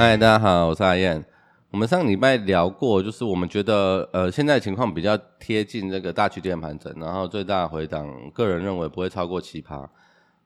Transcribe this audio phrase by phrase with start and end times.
[0.00, 1.22] 嗨，大家好，我是阿燕。
[1.70, 9.86] 我们上礼拜聊过，就是我们觉得呃现在情况比较贴近这个大区间盘整，然后最大回档，个人认为不会超过七趴。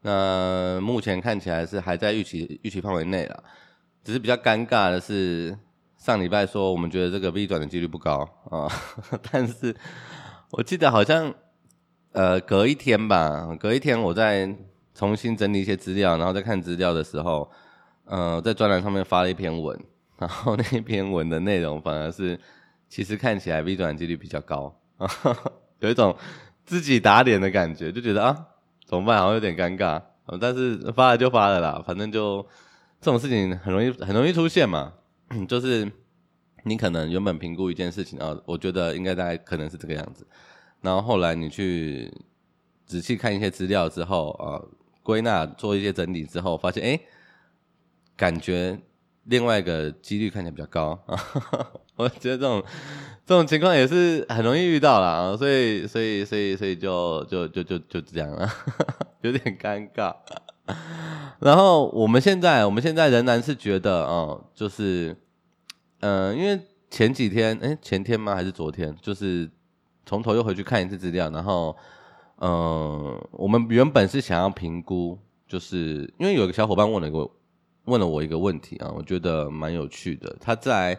[0.03, 3.45] 那目前看起来是还在预期预期范围内了，
[4.03, 5.57] 只是比较尴尬的是
[5.99, 8.69] 上礼拜说我们觉得这个 V 转的几率不高啊，
[9.31, 9.73] 但是
[10.51, 11.33] 我记得好像
[12.11, 14.53] 呃隔一天吧，隔一天我在
[14.97, 17.49] 重新整理一些资料，然后再看资料的时候。
[18.07, 19.79] 呃，在专栏上面发了一篇文，
[20.19, 22.39] 然后 那篇文的内容反而是，
[22.89, 24.79] 其实看起来 V 转几率比较高，
[25.81, 26.15] 有一种
[26.67, 28.47] 自己打脸的感觉，就觉得啊，
[28.87, 29.19] 怎么办？
[29.19, 30.03] 好像有点尴尬。
[30.41, 32.41] 但是发了就发了啦，反正就
[33.01, 34.93] 这种事情很容易很容易出现嘛，
[35.49, 35.91] 就是
[36.63, 40.27] 你可能原本评估一件事情啊，我觉得应该大概可能是这个样子，
[40.81, 42.11] 然后后来你去
[42.87, 44.61] 仔细看一些资料之后啊，
[45.03, 46.89] 归纳做一些整理之后，发现哎。
[46.89, 47.01] 诶
[48.17, 48.79] 感觉
[49.25, 51.19] 另外一个几率看起来比较高啊，
[51.97, 52.63] 我觉得这种
[53.25, 58.49] 这种情况也是很容易遇到啦啊，所以所以所以所以就就就就就这样了，
[59.23, 60.15] 有点尴尬。
[61.41, 65.17] 然后我们现在我们现在仍然是觉得哦，就是
[66.01, 69.51] 嗯、因为前几天哎前天吗还是昨天，就是
[70.07, 71.75] 从头又回去看一次资料，然后
[72.41, 77.29] 嗯、我们原本是想要评估，就是因为有个小伙伴问了一个。
[77.85, 80.35] 问了我一个问题啊，我觉得蛮有趣的。
[80.41, 80.99] 他在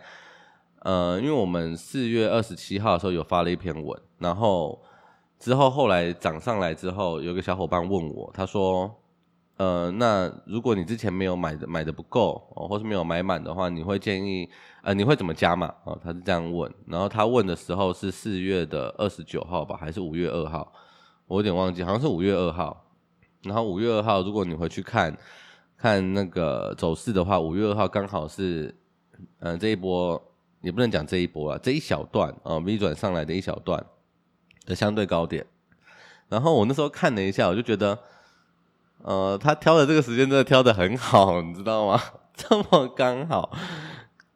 [0.81, 4.79] 呃，因为我们四月二十七号的时候有发了一篇文，然后
[5.39, 8.95] 之后后来涨上来之后，有个小伙伴问我，他说
[9.57, 14.47] ：“呃，那如果你之前没有买的买的不够哦，或是没有买满的话，你会建议
[14.83, 16.71] 呃，你会怎么加码？”哦，他是这样问。
[16.85, 20.71] 然后他问的时候是四月的二十九号吧，还是五月二号？
[21.25, 22.85] 我有点忘记，好像是五月二号。
[23.41, 25.17] 然后五月二号，如果你回去看。
[25.77, 28.73] 看那个走势的话，五月二号刚好是，
[29.39, 30.21] 嗯、这一波
[30.61, 33.85] 也不能讲这一波啊，这一小段啊、呃、，V 转上来的一小段
[34.65, 35.45] 的相对高点。
[36.27, 37.97] 然后我那时候看了一下，我就觉得，
[39.03, 42.01] 呃，他挑的这个时间真的挑的很好，你知道吗？
[42.35, 43.55] 这么刚好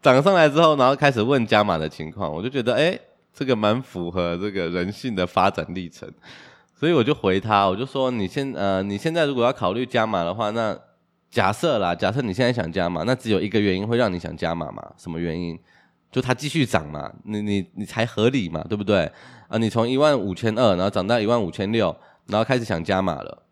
[0.02, 2.98] 涨上来之后，然后开始问加码的情况，我就觉得，哎，
[3.34, 6.10] 这个蛮符合这个人性的发展历程。
[6.76, 10.80] 所以我就回他，我就说，你现呃，你现在如果要考虑加码的话，那
[11.30, 14.94] 假设啦，假设你现在想加码，那只有一个原因会让你想加码嘛？
[14.98, 15.58] 什么原因？
[16.12, 19.12] 就它继续涨嘛，你你你才合理嘛，对不对？
[19.48, 21.96] 啊，你从一万五千二，然后涨到一万五千六，
[22.26, 23.44] 然后开始想加码了，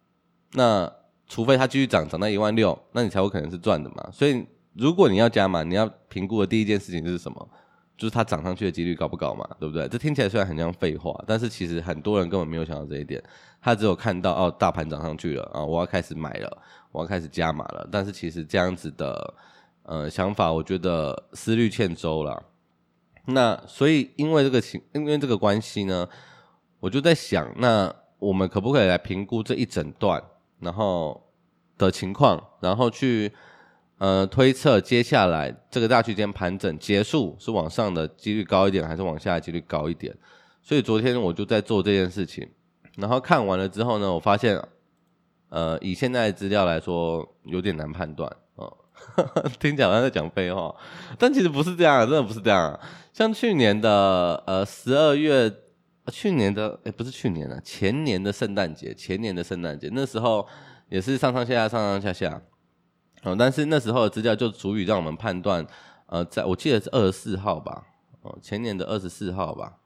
[0.54, 0.92] 那
[1.28, 4.10] 除非它继续涨，涨到一万六，那你才有可能是赚的嘛。
[4.12, 7.48] 所以如果你要加码，你要评估的第一件事情是什么？
[7.96, 9.88] 就是它涨上去的几率高不高嘛，对不对？
[9.88, 13.22] 这听起来虽然很像废话，但是其实很多人根本没有想到这一点，
[13.60, 16.58] 他只有看到哦，大盘涨上去了啊，我要开始买了。
[16.92, 19.34] 我要开始加码了，但是其实这样子的
[19.84, 22.44] 呃想法，我觉得思虑欠周了。
[23.26, 26.08] 那所以因为这个情，因为这个关系呢，
[26.80, 30.24] 我就在想，那我们可不可以来评估这一整段，
[30.60, 31.30] 然后
[31.78, 33.32] 的情况，然后去
[33.98, 40.16] 呃推测接下来这个大区间盘整结束是往上的几率高一点，还是往下的几率高一点？
[40.64, 42.50] 所以昨天我就在做这件事情，
[42.96, 44.60] 然后看完了之后呢，我发现。
[45.50, 48.72] 呃，以现在的资料来说，有点难判断哦。
[49.60, 50.76] 听讲他在讲废话，
[51.18, 52.78] 但其实不是这样，真的不是这样。
[53.14, 55.52] 像去年的呃十二月，
[56.12, 60.46] 去年的诶不是去年啊，前年的圣诞节，前年的圣诞节那时候
[60.90, 62.42] 也是上上下下，上上下下。
[63.24, 65.66] 哦，但是那时候的资料就足以让我们判断，
[66.08, 67.84] 呃，在我记得是二十四号吧，
[68.22, 69.78] 哦，前年的二十四号吧。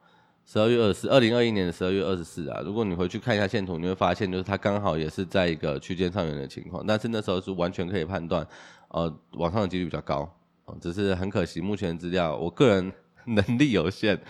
[0.52, 8.46] 十二月二十四，二零二一年的十二月二十四啊，如果你回去看一下线图，你会发现就是它刚好也是在一个区间上缘的情况，但是那时候是完全可以判断，
[8.88, 10.30] 呃，往上的几率比较高，
[10.78, 12.92] 只是很可惜，目前资料我个人
[13.24, 14.20] 能力有限，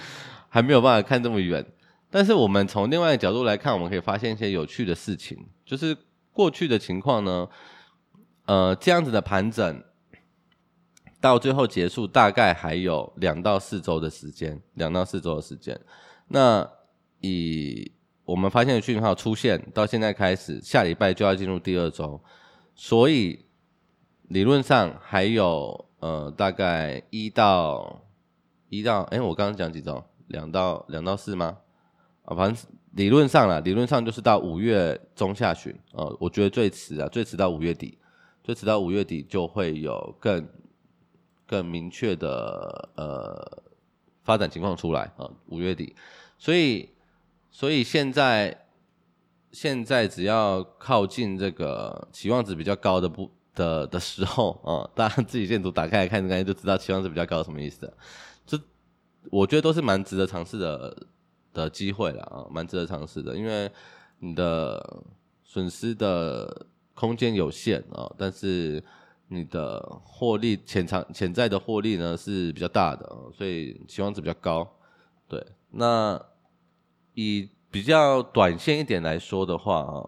[0.49, 1.67] 还没有办法看这么远。
[2.09, 5.37] 但是我们从另外一角度来看，我们可以发现一些有趣的事情，
[5.67, 5.97] 就是
[6.31, 7.49] 过去的情况呢，
[8.47, 9.83] 呃，这样子的盘整。
[11.21, 15.81] 到最后结束大概还有两到四周的时间，两到四周的时间。
[16.33, 16.67] 那
[17.21, 17.93] 以
[18.25, 22.19] 我们发现的讯号出现到现在开始，下礼拜就要进入第二周，
[22.75, 23.45] 所以
[24.29, 28.03] 理论上还有呃大概一到
[28.71, 30.03] 一到哎，我刚刚讲几周？
[30.29, 31.59] 两到两到四吗？
[32.25, 37.99] 啊，反正理论上啦，理论上就是到五月中下旬啊，我觉得最迟啊，最迟到五月底，
[38.43, 40.49] 最迟到五月底就会有更。
[41.45, 43.63] 更明确的呃
[44.23, 45.95] 发展情况出来啊，五月底，
[46.43, 46.89] 所以
[47.53, 48.67] 所以现在
[49.53, 57.89] 现在只要靠近这个期望值比较高的部的的时候啊， 大家自己线图打开来看，应该就知道期望值比较高什么意思
[58.45, 58.61] 这。
[59.31, 61.07] 我觉得都是蛮值得尝试的
[61.53, 63.71] 的机会了啊，蛮值得尝试的，因为
[64.19, 65.05] 你的
[65.45, 68.83] 损失的空间有限啊，但是
[69.29, 74.69] 你的获利潜藏潜在的获利呢是比较大的，所以期望值比较高。
[75.29, 75.41] 对，
[75.71, 76.21] 那
[77.15, 80.05] 以比较短线一点来说的话啊，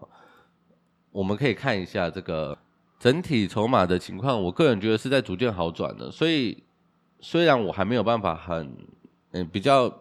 [1.11, 2.57] 我们可以看一下这个。
[2.97, 6.09] 整体筹码的情况，我个人觉得是在逐渐好转的。
[6.09, 6.63] 所以，
[7.19, 8.75] 虽然我还没有办法很
[9.31, 9.93] 嗯比较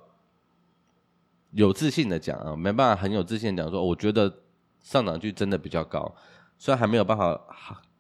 [1.51, 4.33] 有自信的讲啊，没办法很有自信讲说，我觉得
[4.81, 6.15] 上涨距真的比较高。
[6.56, 7.39] 虽然还没有办法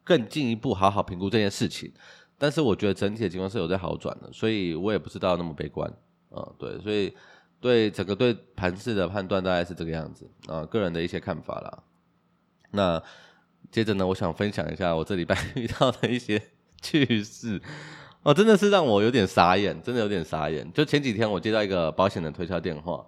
[0.04, 1.92] 更进一步好好评估这件事情，
[2.38, 4.32] 但是我觉得整体的情况是有在好转的。
[4.32, 5.92] 所以我也不知道那么悲观
[6.30, 6.48] 啊。
[6.56, 7.12] 对，所以
[7.64, 11.82] 对整个对盘势的判断大概是这个样子啊，个人的一些看法啦。
[12.72, 13.02] 那。
[13.70, 16.40] 接着呢，我想分享一下我这礼拜 遇到的一些
[16.80, 17.60] 趣事
[18.22, 20.70] 哦，真的是让我有点傻眼，真的有点傻眼。
[20.72, 23.04] 就前几天我接到一个保险的推销电话，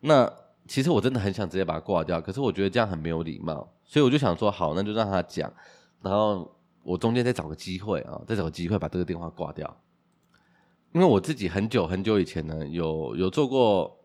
[0.00, 0.32] 那
[0.66, 5.52] 其实我真的很想直接把它挂掉，可是我觉得这样很没有礼貌，所以我就想说好，那就让他讲，
[6.00, 9.76] 然后我中间再找个机会啊，再找个机会把这个电话挂掉。
[10.92, 13.98] 因为我自己很久很久以前呢，有有做过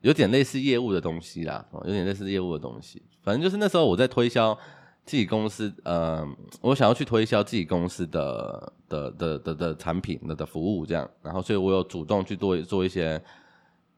[0.00, 4.58] 有点类似业务的东西啦，哦有点类似业务的东西，反正就是那时候我在推销。
[5.06, 6.26] 自己公司，呃，
[6.62, 13.22] 我想要去推销自己公司的的的的的产品的的服务，这样，然后，所以我有主动去做做一些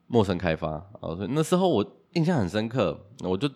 [0.08, 3.48] 陌生开发，啊，所以那时候我印象很深刻，我就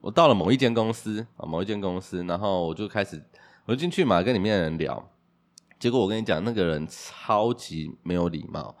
[0.00, 3.20] 我到了某一间公司啊，某一间公司，然后我就开始
[3.64, 5.10] 我就进去嘛，跟里面的人聊，
[5.78, 8.74] 结果我跟你讲，那个人超级没有礼貌，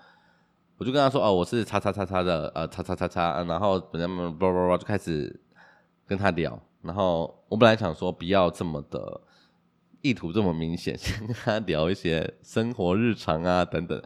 [0.78, 5.40] 我就跟他说，哦，我是叉叉叉叉的，呃，叉叉叉叉，然后本来叭叭叭就开始
[6.06, 6.58] 跟他聊。
[6.82, 9.20] 然后我本来想说不要这么的
[10.00, 14.00] 意图这么明显，先 跟他聊一些生活日常啊等等，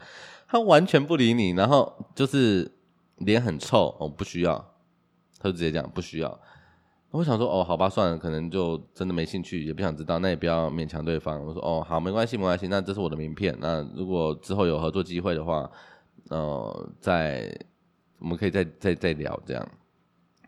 [0.48, 2.72] 他完全不理你，然后就是
[3.16, 4.72] 脸很臭，哦，不需要，
[5.38, 6.40] 他就直接讲不需要。
[7.10, 11.44] 我想说哦，好吧，算了，可能就真的没兴趣，也不想知道，那也不要勉强对方。
[11.44, 15.70] 我说哦，好，没关系，没关系，那这是我的名片，那如果之后有合作机会的话，
[16.28, 17.52] 呃，再
[18.18, 19.68] 我们可以再再再聊这样，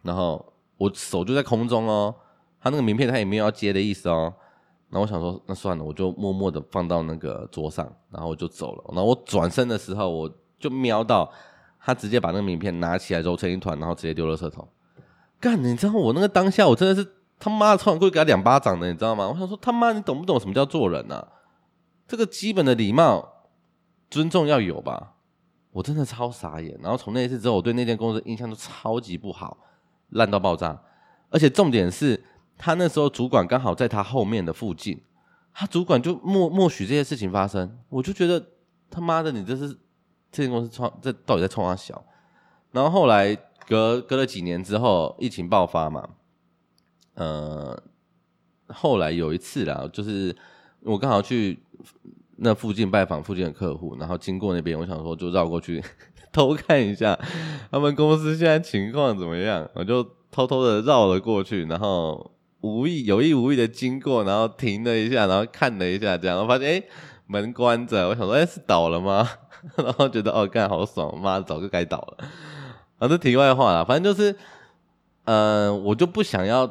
[0.03, 0.45] 然后。
[0.79, 2.13] 我手就在空中哦，
[2.61, 4.35] 他那个名片他也没有要接的意思哦。
[4.91, 8.85] 然后我想说，那算了，我就默默的放到那个桌上，然后我就走了。
[8.89, 10.29] 然后我转身的时候，我
[10.59, 11.31] 就瞄到
[11.79, 14.67] 他直接把那个名片拿起来揉成一团，然后直接丢了车头。
[15.43, 17.07] 干，你知道我那个当下，我真的是
[17.41, 19.29] 他妈的超想过去给他两巴掌的，你知道吗？
[19.29, 21.27] 我想说他妈，你懂不懂什么叫做人啊？
[22.07, 23.29] 这个基本的礼貌、
[24.09, 25.15] 尊重要有吧？
[25.73, 26.79] 我真的超傻眼。
[26.81, 29.59] 然后从那一次之后，我对那间公司印象都超级不好。
[30.11, 30.79] 烂到爆炸，
[31.31, 32.23] 而且重点是
[32.59, 35.03] 他那时候主管刚好在他后面的附近，
[35.55, 38.45] 他主管就默默许这些事情发生，我就觉得
[38.91, 39.69] 他妈的，你这是
[40.31, 42.05] 这间公司创这到底在创啥小？
[42.73, 43.35] 然后后来
[43.69, 46.09] 隔隔了几年之后，疫情爆发嘛，
[47.15, 47.83] 呃，
[48.69, 50.35] 后来有一次啦，就是
[50.81, 51.63] 我刚好去
[52.37, 55.83] 那附近拜访附近的客户，然后经过那边，我想说就绕过去。
[56.33, 57.19] 偷看一下
[57.71, 66.83] 他们公司现在情况怎么样，我就偷偷的绕了过去，然后无意有意无意的经过，然后停了一下，然后看了一下，这样我发现哎
[67.27, 69.29] 门关着，我想说哎是倒了吗？
[69.77, 72.29] 然后觉得哦干好爽，妈早就该倒了。
[73.03, 74.31] 啊，这题外话啦，反正就是，
[75.25, 76.71] 嗯、呃，我就不想要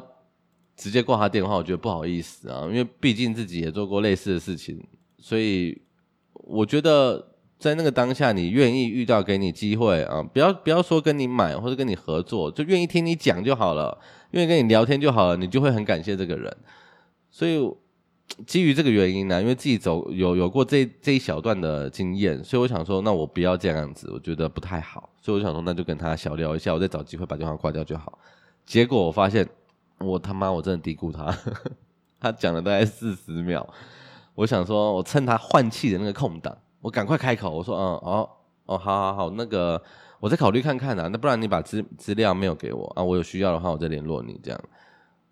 [0.74, 4.82] 直接挂他电话，我觉得不好意思啊，因为毕竟自己也做过类似的事情，
[5.18, 5.82] 所以
[6.32, 7.28] 我觉得。
[7.62, 13.96] 在那个当下，你愿意遇到给你机会啊，不要不要说跟你买或者跟你合作，就愿意听你讲就好了，
[14.32, 16.52] 愿意跟你聊天就好了，你就会很感谢这个人。
[17.30, 17.60] 所以
[18.46, 25.10] 基于这个原因呢，因为自己走有有过这这一小段的经验，所以我想说，那我不要这样子，我觉得不太好。
[25.20, 28.18] 所以我想说，那就跟他小聊一下，我再找机会把电话挂掉就好。
[28.64, 29.48] 结果我发现，
[29.98, 31.36] 我他妈我真的低估他，
[32.20, 33.66] 他讲了大概四十秒，
[34.34, 36.56] 我想说我趁他换气的那个空档。
[36.80, 38.30] 我赶快开口，我说：“嗯，哦，
[38.66, 39.80] 哦，好好好，那个
[40.18, 41.06] 我再考虑看看啊。
[41.12, 43.02] 那不然你把资资料没有给我啊？
[43.04, 44.40] 我有需要的话，我再联络你。
[44.42, 44.60] 这样，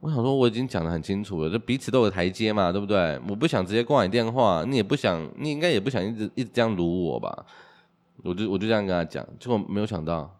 [0.01, 3.21] 我想说我已经讲得很清楚了，就彼此都有台阶嘛，对不对？
[3.29, 7.47] 我不想直接挂你电话，你也不想，你应该也不想一直一直这样辱我吧？
[8.25, 10.39] 我就我就这样跟他讲，结果没有想到，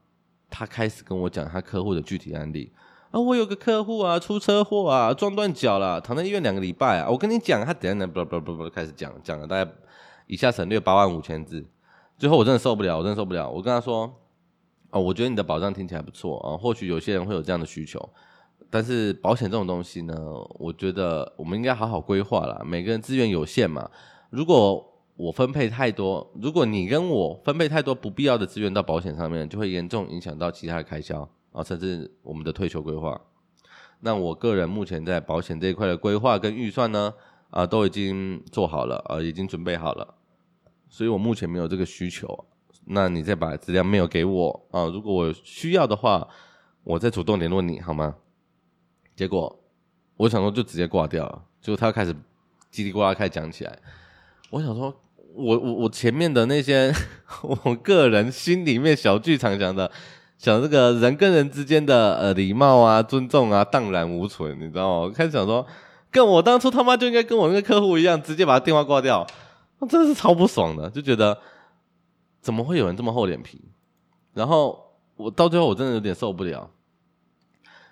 [0.49, 2.73] 他开始跟我讲他客户的具体案例
[3.11, 3.21] 啊。
[3.21, 7.09] 我有个客户啊，出车祸啊，撞断脚了，躺在医院两个礼拜啊。
[7.11, 9.71] 我跟你讲，他等下呢，不不不不，开始讲讲了大概。”
[10.31, 11.67] 以下省略八万五千字，
[12.17, 13.51] 最后我真的受不了，我真的受不了。
[13.51, 14.09] 我跟他说，
[14.91, 17.99] 哦，我觉得你的保障听起来不错啊，或许有些人会有这样的需求，
[18.71, 20.15] 但是保险这种东西呢，
[20.59, 22.63] 我觉得我们应该好好规划啦。
[22.65, 23.91] 每个人资源有限嘛，
[24.31, 24.87] 如果
[25.17, 33.21] 我分配太多，如果你跟我分配太多不必要的资源到保险上面，就会严重影响到其他的开销啊，甚至我们的退休规划。
[34.01, 37.13] 那我个人目前在保险这一块的规划跟预算呢，
[37.51, 40.15] 啊，都已经做好了，啊，已经准备好了，
[40.89, 42.47] 所以我目前没有这个需求。
[42.87, 46.27] 那你再把资料 mail 给我啊，如果我需要的话，
[46.83, 48.15] 我再主动联络你好吗？
[49.21, 49.55] 结果
[50.17, 52.15] 我想说就直接挂掉了，就他开始
[52.73, 53.79] 叽里呱啦开始讲起来。
[54.49, 54.99] 我想说，
[55.35, 56.91] 我我我前面的那些，
[57.43, 59.93] 我个人心里面小剧场讲的，
[60.39, 65.01] 想这个人跟人之间的呃礼貌啊、尊重啊，荡然无存，你知道吗？
[65.01, 65.67] 我开始想说，
[66.11, 69.27] 跟我当初他妈就应该跟我那个客户一样，直接把他电话挂掉，
[69.81, 71.39] 我真的是超不爽的，就觉得
[72.41, 73.61] 怎么会有人这么厚脸皮？
[74.33, 76.71] 然后我到最后我真的有点受不了，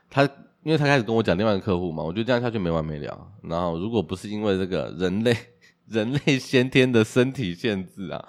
[0.08, 0.26] 他。
[0.64, 3.32] 因为他开始跟我讲另外一个客户嘛，我觉得这样下去没完没了。
[3.42, 5.34] 然后如果不是因为这个人类
[5.86, 8.28] 人类先天的身体限制啊，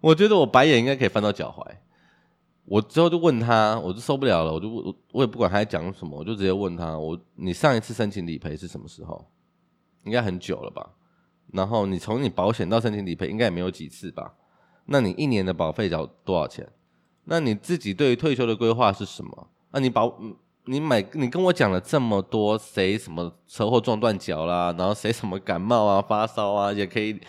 [0.00, 1.66] 我觉得我白眼应该可以翻到脚踝。
[2.64, 9.26] 我之后就问他，我就受不了了，我就我我也不管他在讲什么，我就直接问他，我你上一次申请理赔是什么时候？
[10.04, 10.90] 应该很久了吧？
[11.52, 14.34] 然后你从你保险到申请理赔应该也没有几次吧？
[14.86, 16.68] 那你一年的保费要多少钱？
[17.24, 19.48] 那你自己对于退休的规划是什么？
[19.72, 20.36] 那你保嗯。
[20.66, 27.20] 你买，你跟我讲了这么多，谁什么车祸撞断脚啦，然后谁什么感冒啊、发烧啊，也可以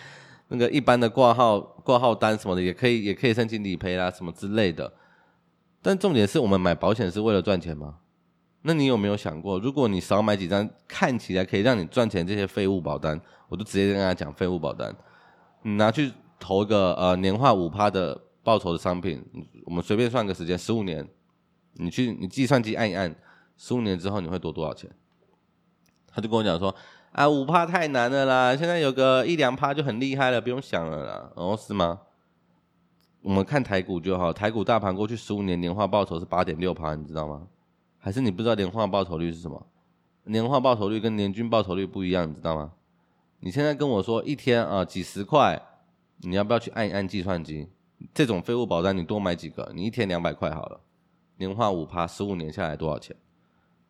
[0.48, 4.92] 那个一般的挂号挂号单什么的，也可以也可以申请理赔啦，什么之类的。
[5.82, 7.96] 但重点是我们买保险是为了赚钱吗？
[8.62, 14.94] 那你有没有想过，如果你少买几张看起来可以让你赚钱这些废物保单，我就直接跟他讲废物保单，
[15.62, 19.20] 你拿去投一个呃年化五趴的报酬的商品，
[19.64, 21.04] 我们随便算个时间，十五年。
[21.76, 23.12] 你去，你计算机按一按，
[23.56, 24.90] 十五年之后你会多多少钱？
[26.06, 26.74] 他就跟我讲说，
[27.12, 31.30] 啊，五趴太难了啦，现在有个一两趴就很厉害了，不用想了啦。
[31.34, 32.00] 哦，是吗？
[33.22, 37.46] 我们看台股就好，台股大盘过去十五年年化报酬是八点六趴，你知道吗？
[37.98, 39.66] 还是你不知道年化报酬率是什么？
[40.24, 42.72] 年化报酬率跟年均报酬率不一样，你知道吗？
[43.40, 45.60] 你现在跟我说一天啊几十块，
[46.18, 47.68] 你要不要去按一按计算机？
[48.12, 50.80] 这种废物保单你多买几个，你一天两百块好了。
[51.38, 53.16] 年化五趴，十五年下来多少钱？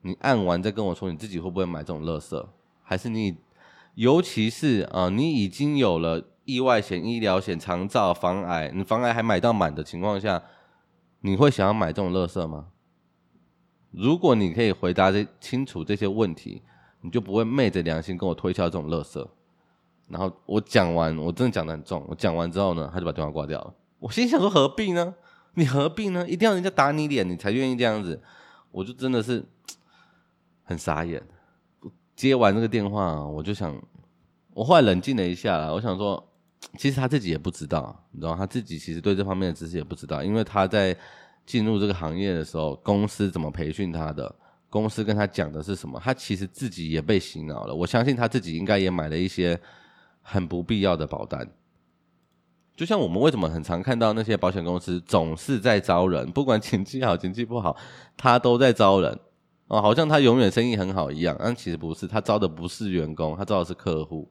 [0.06, 2.46] 你按完再跟我说，你自己会不会买这种垃圾？
[2.82, 3.38] 还是你，
[3.94, 10.42] 尤其是啊、你已经有了意外险、医疗险、长照、防癌，你防癌还买到满的情况下，
[11.22, 12.66] 你会想要买这种垃圾吗？
[13.92, 16.60] 如果你可以回答这清楚这些问题，
[17.00, 19.26] 你就不会昧着良心跟我推销这种垃圾。
[20.08, 22.04] 然后我讲完，我真的讲得很重。
[22.08, 23.72] 我讲完之后呢，他就把电话挂掉了。
[24.00, 25.14] 我心想说，何必呢？
[25.54, 26.28] 你何必呢？
[26.28, 28.20] 一定要人家打你脸，你才愿意这样子？
[28.70, 29.42] 我就真的是
[30.64, 31.22] 很傻眼。
[32.16, 33.74] 接完这个电话，我就想，
[34.52, 36.22] 我后来冷静了一下啦，我想说，
[36.78, 40.96] 其实他自己也不知道，你知道，他自己其实对这方面的知识也不知道，因为他在
[41.44, 44.32] 进入这个行业的时候，公司怎么培训他的，
[44.70, 47.74] 公司跟他讲的是什么，他其实自己也被洗脑了。
[47.74, 49.60] 我相信他自己应该也买了一些
[50.22, 51.48] 很不必要的保单。
[52.76, 57.76] 就像我们为什么很常看到那些保险公司总是在招人，不管经济好经济不好，
[58.16, 59.18] 他都在招人
[59.68, 61.36] 哦，好像他永远生意很好一样。
[61.38, 64.30] 但其实不是，他招的不是员工，他招的是客户。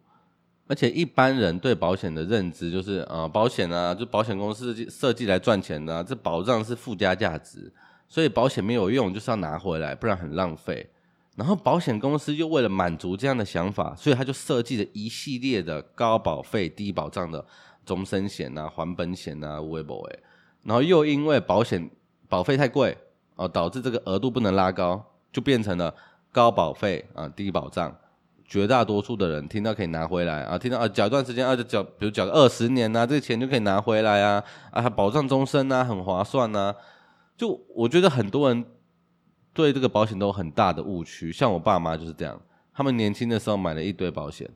[0.68, 7.72] 而且一般人对保险的认知就是啊，保险啊，就保险公司设计来赚钱的，这保障是附加价值，
[8.08, 10.90] 所以保险没有用，就是要拿回来，不然很浪费。
[11.36, 17.46] 然后保险公司又为了满足这样的想法，所以他就设计了一系列的高保费低保障的。
[17.86, 20.20] 终身险啊，还本险啊，微博诶，
[20.64, 21.92] 然后又因为保险
[22.30, 22.98] 保费太贵
[23.36, 25.94] 哦，导致这个额度不能拉高，就变成了
[26.32, 27.94] 高保费啊，低保障。
[28.46, 36.76] 绝大多数的人听到可以拿回来啊，听到啊，缴一段时间啊，就缴，比如缴个二十年呐、啊，这个钱就可以拿回来啊，啊，保障终身啊，很划算啊。
[37.36, 38.64] 就我觉得很多人
[39.54, 42.40] 对这个保险都有很大的误区，像我爸妈就是这样，
[42.74, 44.48] 他们年轻的时候买了一堆保险。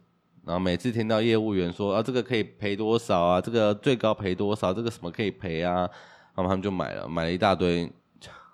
[0.46, 5.90] 然后每次听到业务员说啊，这个可以赔多少啊，这个最高赔多少，这个什么可以赔啊，
[6.36, 7.92] 然后他们就买了，买了一大堆，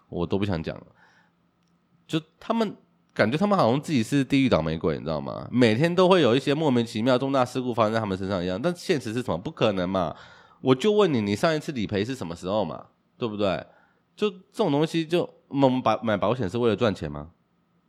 [0.07, 0.85] 我都不想讲了。
[2.07, 2.75] 就他们
[3.13, 5.47] 感觉他们好像自己是地狱倒霉鬼，你知道吗？
[5.51, 8.61] 每天都会有一些莫名其妙重大事故发生在他们身上一样。
[8.61, 9.37] 但现实是什么？
[9.37, 10.15] 不可能嘛！
[10.61, 12.85] 我就问你，你上一次理赔是什么时候嘛？
[13.17, 13.65] 对不对？
[14.15, 17.29] 就这种东西就，我们把买保险是为了赚钱吗？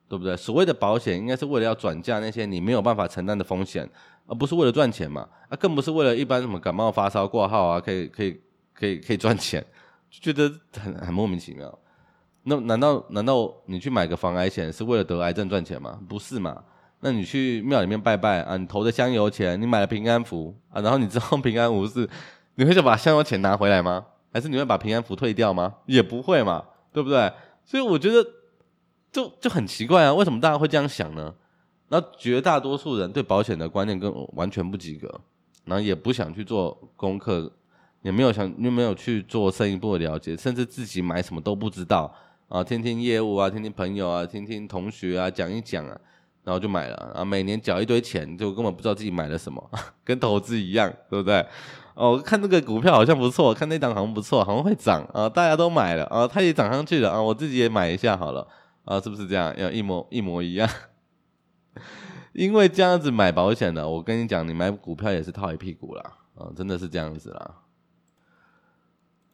[0.09, 0.37] 对不对？
[0.37, 3.89] 所谓的保险应该是为了要转嫁那些你没有办法承担的风险，
[4.27, 5.29] 而不是为了赚钱嘛？
[5.49, 8.41] 啊，更不是为了一般什么感冒发烧挂号啊，可以可以
[8.73, 9.65] 可以可以赚钱，
[10.11, 11.79] 觉得很很莫名其妙。
[12.45, 15.99] 那难道难道你去买个防癌险是为了得癌症赚钱吗？
[16.09, 16.63] 不是嘛？
[17.01, 22.09] 那你去庙里面拜拜啊，你投的香油钱，你买了平安符啊，然后你之后平安无事，
[22.55, 24.07] 你会就把香油钱拿回来吗？
[24.33, 25.75] 还是你会把平安符退掉吗？
[25.87, 27.33] 也不会嘛，对不对？
[27.65, 28.25] 所以我觉得
[29.13, 31.35] 就就很奇怪啊，为什么大家会这样想呢？
[31.89, 35.21] 那绝大多数人对保险的观念跟完全不及格，
[35.65, 37.53] 然后也不想去做功课，
[38.03, 42.13] 也没有想，又没有去做深一步的了解，甚至自己买什么都不知道
[42.49, 45.99] 啊，听听业务啊，听听朋友啊，听听同学啊讲一讲啊，
[46.45, 49.71] 然后就买了啊，每年缴一堆钱，就根本不知道自己买了什么，
[50.05, 51.45] 跟投资一样，对不对？
[51.95, 58.47] 哦，看这个股票好像不错，看那档好像不错，好像会涨啊，大家都买了啊，它也涨上去了啊，我自己也买一下好了
[58.85, 59.55] 啊，是不是这样？
[59.57, 60.69] 要一模一模一样。
[62.35, 66.03] 因为这样子买保险的，我跟你讲，你买股票也是套一屁股啦，
[66.35, 67.55] 啊，真的是这样子啦。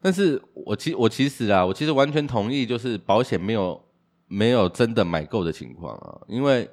[0.01, 3.79] 但是我其我其实啊，我其实完全同意，就是保险没有
[4.27, 6.67] 没有真的买够的情况啊，因为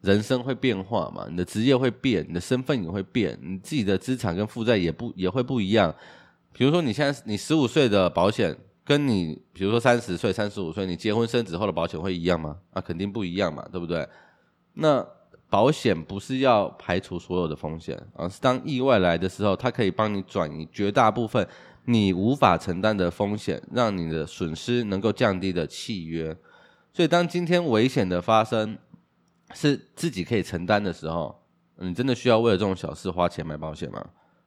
[0.00, 5.92] 人生会变化嘛，你的职业会变，你的身份也会变，你自己的资产跟负债也不也会不一样。
[6.52, 12.56] 比如说你现在你十五岁的保险，跟你比如说三十岁、三十五岁，你结婚生子后的保险会一样吗？
[12.70, 14.08] 啊，肯定不一样嘛，对不对？
[14.74, 15.04] 那
[15.50, 21.46] 保险不是要排除所有的风险，而是当意外来的时候，它可以帮你转移绝大部分
[21.90, 26.36] 你无法承担的风险，让你的损失能够降低的契约。
[26.92, 28.76] 所以，当今天危险的发生
[29.54, 31.34] 是自己可以承担的时候，
[31.76, 34.04] 你真的需要为了这种小事花钱买保险吗？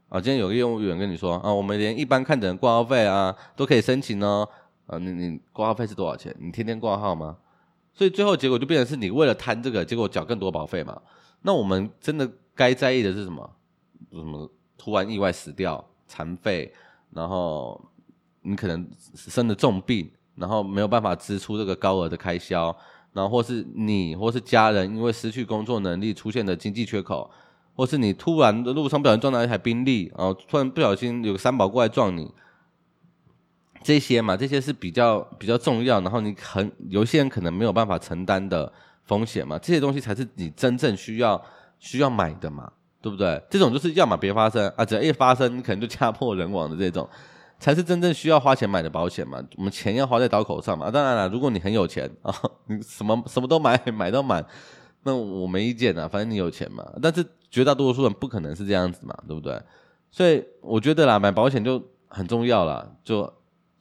[0.10, 4.48] 啊，今天有个业务员跟你说啊，我们连一般看诊挂号费啊都可以申请哦。
[4.86, 6.36] 啊，你你挂号费是多少钱？
[6.39, 7.38] 你天天挂号吗？
[7.91, 11.01] 所以最后结果就变成是你为了贪这个，结果缴更多保费嘛？
[11.41, 13.50] 那我们真的该在意的是什么？
[14.12, 16.71] 什么突然意外死掉、残废，
[17.13, 17.80] 然后
[18.41, 22.75] 你可能生了重病，然后没有办法支出这个高额的开销，
[23.13, 27.29] 然后或是你或是家人因为失去工作能力出现的经济缺口，
[27.75, 32.33] 或是你突然的路上不小心撞到一台宾利，然后突然不小心有个三宝过来撞你。
[33.83, 38.72] 这些嘛，这些是比较比较重要，然后你很有些人可能没有办法承担的
[39.05, 41.44] 风险嘛，这些东西才是你真正需要
[41.79, 43.42] 需要买的嘛，对不对？
[43.50, 47.07] 这种就是要么别发生啊，只要一发生，可能就家破人亡的这种，
[47.59, 49.44] 才是真正需要花钱买的保险嘛。
[49.57, 50.92] 我们钱要花在刀口上嘛。
[50.92, 52.33] 当然了，如果你很有钱啊，
[52.68, 54.46] 你什么什么都买买到满，
[55.03, 56.85] 那我没意见啊，反正你有钱嘛。
[57.01, 59.61] 但是绝大多数人不可能是这样子嘛，对不对？
[60.11, 63.31] 所以我觉得啦，买保险就很重要啦，就。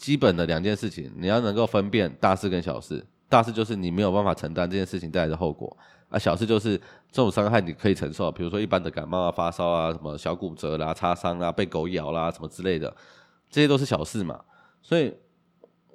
[0.00, 3.06] 基本的两件事情，你要能够分辨大事跟小事。
[3.28, 5.76] 大事就是你没有办法承担这件事情带来的后果，
[6.10, 6.76] 啊，小事就是
[7.10, 12.94] 这种伤害你可以承受，比如说一般的感冒啊、发烧啊、什么小骨折啦、擦伤啦、被狗咬啦什么之类的，
[13.48, 14.38] 这些都是小事嘛。
[14.82, 15.14] 所以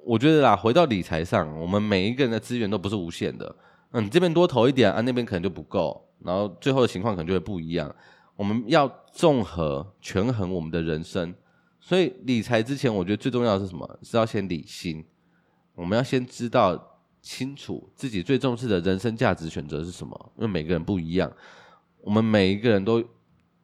[0.03, 3.55] 我觉得啦，回到理财上，我们每一个人的资源都不是无限的，
[3.91, 7.93] 嗯，这边多投一点啊，那边可能就不够，然后最后的情况可能就会不一样。
[8.35, 11.33] 我们要综合权衡我们的人生。
[11.79, 13.99] 所以理财之前，我觉得最重要的是什么？
[14.01, 15.05] 是要先理性。
[15.75, 16.94] 我们要先知道
[17.25, 20.31] 清楚自己最重视的人生价值选择是什么。
[20.37, 21.31] 因为每个人不一样，
[22.01, 23.03] 我们每一个人都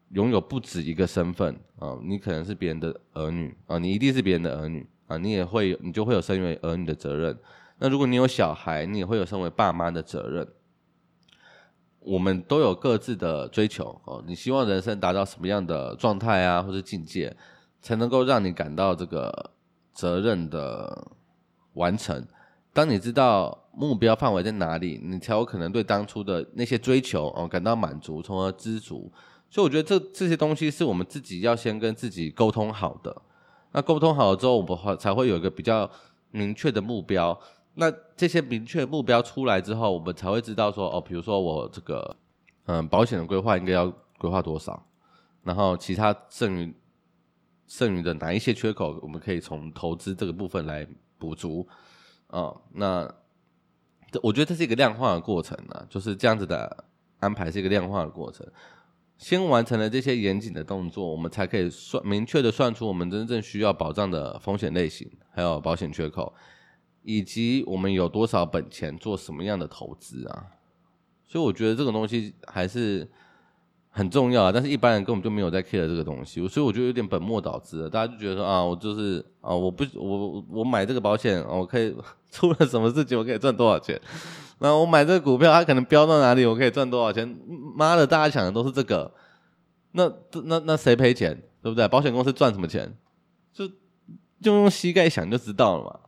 [0.10, 1.96] 拥有不止一个身份啊。
[2.04, 7.38] 你可能是别人的儿女啊，你一定是别人的儿女啊，你也会，你就会有身为儿女的责任。
[7.78, 10.48] 那如果你有小孩，你也会有身为爸妈的责任。
[12.00, 14.24] 我们都有各自的追求哦。
[14.26, 17.38] 你希望人生达到什么样的状态啊，或是境界？
[17.80, 19.52] 才能够让你感到这个
[19.94, 21.12] 责任的
[21.74, 22.28] 完成。
[22.74, 29.12] 当你知道目标范围在哪里，你才有可能对当初的那些追求哦感到满足，从而知足。
[29.50, 33.22] 所以我觉得这这些东西是我们自己要先跟自己沟通好的。
[33.72, 35.90] 那沟通好了之后，我们才会有一个比较
[36.32, 37.38] 明确的目标。
[37.74, 42.16] 那这些明确目标出来之后，我们才会知道说哦，比如说我这个
[42.66, 44.86] 嗯保险的规划应该要规划多少，
[45.44, 46.74] 然后其他剩余。
[47.68, 50.86] 剩余的哪一些缺口，我们可以从投资这个部分来
[51.18, 51.66] 补足
[52.32, 52.52] 啊？
[52.74, 53.08] 那
[54.10, 56.86] 这我觉得这是一个量化的过程啊，就是这样子的
[57.20, 58.46] 安排是一个量化的过程。
[59.18, 66.34] 先完成了这些严谨的动作，我们才可以算明确的算出我们真正需要保障的风险类型，还有保险缺口，
[67.04, 70.48] 以及我们有多少本钱做什么样的投资啊？
[71.28, 73.08] 所以我觉得这个东西还是。
[73.94, 77.90] 很重要啊，但是一般人根本就没有在 care 这个东西，所以我觉得有点本末倒置了。
[77.90, 81.94] 大家就觉得说啊，我就是啊，我不我我买这个保险，我可以
[82.32, 84.00] 出了什么事情，我可以赚多少钱？
[84.60, 87.28] 那我买这个股票，它可能飙到哪里，我可以赚多少钱？
[87.76, 89.12] 妈的，大家想的都是这个，
[89.92, 90.10] 那
[90.46, 91.86] 那那谁赔钱，对不对？
[91.90, 92.96] 保险公司赚什么钱？
[93.52, 93.68] 就
[94.42, 96.00] 就用膝盖想就知道了嘛，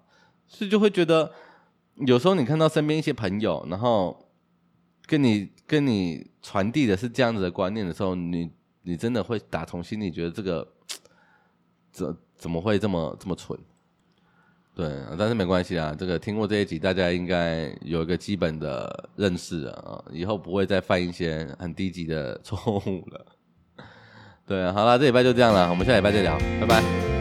[0.47, 1.29] 所以就会觉得
[2.05, 4.22] 有时候你看到身边一些朋友，然后
[5.05, 8.49] 跟你跟你传递的是这样子的观念的时候，你
[8.83, 10.67] 你真的会打从心里觉得这个
[11.91, 13.57] 怎怎么会这么这么蠢？
[14.75, 23.25] 对，但是没关系啊，这个听过这一集，大家应该有一个基本的认识啊，以后不会再犯一些很低级的错误了。
[24.47, 27.12] 对，好了，这礼拜就这样了，我们下礼拜再聊，拜拜。